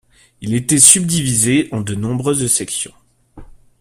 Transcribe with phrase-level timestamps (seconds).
[0.41, 2.95] Il était subdivisé en de nombreuses sections.